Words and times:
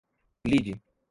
lide 0.45 0.79